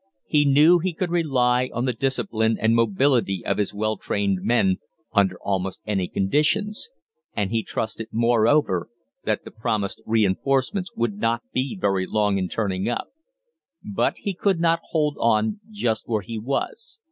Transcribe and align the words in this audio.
He 0.25 0.45
knew 0.45 0.79
he 0.79 0.93
could 0.95 1.11
rely 1.11 1.69
on 1.71 1.85
the 1.85 1.93
discipline 1.93 2.57
and 2.59 2.73
mobility 2.75 3.45
of 3.45 3.59
his 3.59 3.71
well 3.71 3.97
trained 3.97 4.39
men 4.41 4.77
under 5.13 5.37
almost 5.43 5.79
any 5.85 6.07
conditions, 6.07 6.89
and 7.35 7.51
he 7.51 7.61
trusted, 7.61 8.07
moreover, 8.11 8.89
that 9.25 9.43
the 9.45 9.51
promised 9.51 10.01
reinforcements 10.07 10.89
would 10.95 11.17
not 11.19 11.43
be 11.53 11.77
very 11.79 12.07
long 12.07 12.39
in 12.39 12.47
turning 12.47 12.89
up. 12.89 13.09
But 13.83 14.17
he 14.17 14.33
could 14.33 14.59
not 14.59 14.79
hold 14.89 15.17
on 15.19 15.59
just 15.69 16.09
where 16.09 16.23
he 16.23 16.39
was. 16.39 16.99